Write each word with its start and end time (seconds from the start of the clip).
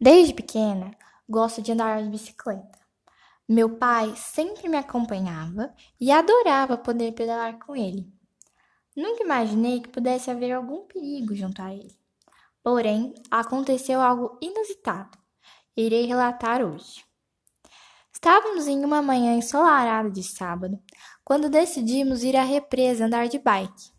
Desde 0.00 0.34
pequena, 0.34 0.90
gosto 1.28 1.62
de 1.62 1.70
andar 1.70 2.02
de 2.02 2.08
bicicleta. 2.08 2.78
Meu 3.48 3.76
pai 3.76 4.14
sempre 4.16 4.68
me 4.68 4.76
acompanhava 4.76 5.72
e 6.00 6.10
adorava 6.10 6.76
poder 6.76 7.12
pedalar 7.12 7.58
com 7.58 7.76
ele. 7.76 8.12
Nunca 8.96 9.22
imaginei 9.22 9.80
que 9.80 9.88
pudesse 9.88 10.30
haver 10.30 10.52
algum 10.52 10.86
perigo 10.86 11.34
junto 11.34 11.62
a 11.62 11.72
ele. 11.72 11.96
Porém, 12.62 13.14
aconteceu 13.30 14.00
algo 14.00 14.38
inusitado. 14.40 15.16
Irei 15.76 16.06
relatar 16.06 16.62
hoje. 16.62 17.04
Estávamos 18.12 18.66
em 18.66 18.84
uma 18.84 19.02
manhã 19.02 19.36
ensolarada 19.36 20.10
de 20.10 20.22
sábado, 20.22 20.80
quando 21.24 21.50
decidimos 21.50 22.22
ir 22.22 22.36
à 22.36 22.42
represa 22.42 23.04
andar 23.04 23.28
de 23.28 23.38
bike. 23.38 23.92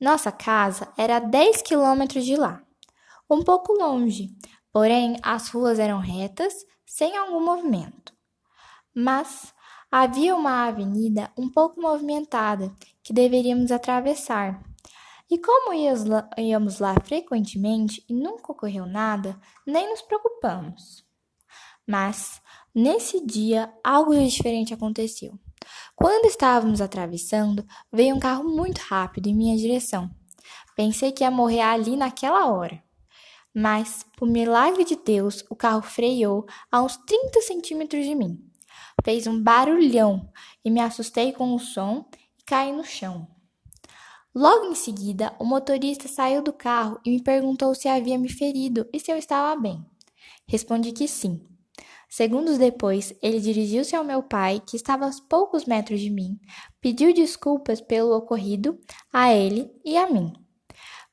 Nossa 0.00 0.32
casa 0.32 0.92
era 0.98 1.16
a 1.16 1.20
10 1.20 1.62
quilômetros 1.62 2.24
de 2.24 2.36
lá, 2.36 2.62
um 3.30 3.42
pouco 3.42 3.72
longe, 3.72 4.36
porém 4.74 5.16
as 5.22 5.48
ruas 5.50 5.78
eram 5.78 6.00
retas, 6.00 6.52
sem 6.84 7.16
algum 7.16 7.38
movimento. 7.38 8.12
Mas 8.92 9.54
havia 9.88 10.34
uma 10.34 10.66
avenida 10.66 11.30
um 11.38 11.48
pouco 11.48 11.80
movimentada 11.80 12.74
que 13.00 13.12
deveríamos 13.12 13.70
atravessar. 13.70 14.60
E 15.30 15.38
como 15.38 15.72
íamos 15.72 16.80
lá 16.80 16.96
frequentemente 17.04 18.04
e 18.08 18.12
nunca 18.12 18.50
ocorreu 18.50 18.84
nada, 18.84 19.40
nem 19.64 19.88
nos 19.88 20.02
preocupamos. 20.02 21.06
Mas 21.86 22.42
nesse 22.74 23.24
dia 23.24 23.72
algo 23.82 24.12
diferente 24.12 24.74
aconteceu. 24.74 25.38
Quando 25.94 26.24
estávamos 26.24 26.80
atravessando, 26.80 27.64
veio 27.92 28.16
um 28.16 28.20
carro 28.20 28.42
muito 28.42 28.78
rápido 28.78 29.28
em 29.28 29.34
minha 29.34 29.56
direção. 29.56 30.10
Pensei 30.74 31.12
que 31.12 31.22
ia 31.22 31.30
morrer 31.30 31.60
ali 31.60 31.96
naquela 31.96 32.50
hora. 32.50 32.83
Mas, 33.54 34.04
por 34.16 34.26
milagre 34.26 34.84
de 34.84 34.96
Deus, 34.96 35.44
o 35.48 35.54
carro 35.54 35.80
freou 35.80 36.44
a 36.72 36.82
uns 36.82 36.96
30 36.96 37.40
centímetros 37.42 38.04
de 38.04 38.14
mim. 38.14 38.38
Fez 39.04 39.28
um 39.28 39.40
barulhão 39.40 40.28
e 40.64 40.70
me 40.70 40.80
assustei 40.80 41.32
com 41.32 41.54
o 41.54 41.58
som 41.60 42.04
e 42.38 42.42
caí 42.44 42.72
no 42.72 42.84
chão. 42.84 43.28
Logo 44.34 44.66
em 44.66 44.74
seguida, 44.74 45.32
o 45.38 45.44
motorista 45.44 46.08
saiu 46.08 46.42
do 46.42 46.52
carro 46.52 46.98
e 47.04 47.10
me 47.10 47.22
perguntou 47.22 47.72
se 47.72 47.86
havia 47.86 48.18
me 48.18 48.28
ferido 48.28 48.84
e 48.92 48.98
se 48.98 49.12
eu 49.12 49.16
estava 49.16 49.60
bem. 49.60 49.84
Respondi 50.48 50.90
que 50.90 51.06
sim. 51.06 51.40
Segundos 52.08 52.58
depois, 52.58 53.14
ele 53.22 53.40
dirigiu-se 53.40 53.94
ao 53.94 54.04
meu 54.04 54.22
pai, 54.22 54.60
que 54.64 54.76
estava 54.76 55.06
a 55.06 55.10
poucos 55.28 55.64
metros 55.64 56.00
de 56.00 56.10
mim, 56.10 56.38
pediu 56.80 57.12
desculpas 57.12 57.80
pelo 57.80 58.16
ocorrido 58.16 58.78
a 59.12 59.32
ele 59.32 59.70
e 59.84 59.96
a 59.96 60.10
mim. 60.10 60.32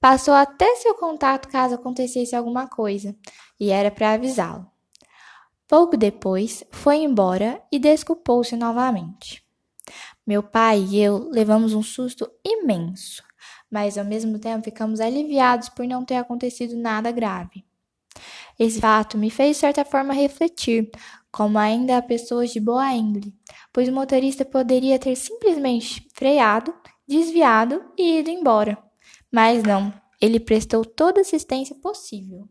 Passou 0.02 0.34
até 0.34 0.78
seu 0.78 0.96
contato 0.96 1.48
caso 1.48 1.76
acontecesse 1.76 2.36
alguma 2.36 2.68
coisa, 2.68 3.16
e 3.60 3.70
era 3.70 3.92
para 3.92 4.14
avisá-lo. 4.14 4.66
Pouco 5.68 5.96
depois, 5.96 6.64
foi 6.72 6.98
embora 6.98 7.62
e 7.72 7.78
desculpou-se 7.78 8.56
novamente. 8.56 9.46
Meu 10.26 10.42
pai 10.42 10.80
e 10.90 11.00
eu 11.00 11.30
levamos 11.30 11.76
um 11.76 11.84
susto 11.84 12.28
imenso, 12.44 13.22
mas 13.70 13.96
ao 13.96 14.04
mesmo 14.04 14.40
tempo 14.40 14.64
ficamos 14.64 15.00
aliviados 15.00 15.70
por 15.70 15.86
não 15.86 16.04
ter 16.04 16.16
acontecido 16.16 16.76
nada 16.76 17.12
grave. 17.12 17.64
Esse 18.58 18.82
fato 18.82 19.20
me 19.20 19.30
fez, 19.30 19.58
de 19.58 19.62
certa 19.62 19.86
forma, 19.86 20.16
refletir, 20.16 20.90
como 21.32 21.60
ainda 21.60 21.98
há 21.98 22.02
pessoas 22.02 22.50
de 22.50 22.60
boa 22.60 22.92
índole, 22.92 23.36
pois 23.72 23.88
o 23.88 23.94
motorista 23.94 24.44
poderia 24.44 24.98
ter 24.98 25.16
simplesmente 25.16 26.10
freado, 26.12 26.74
desviado 27.08 27.84
e 27.96 28.18
ido 28.18 28.32
embora. 28.32 28.91
Mas 29.32 29.64
não, 29.64 29.94
ele 30.22 30.40
prestou 30.40 30.86
toda 30.86 31.20
a 31.20 31.22
assistência 31.22 31.76
possível. 31.76 32.48